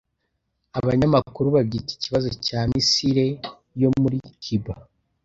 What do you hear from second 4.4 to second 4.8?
cuba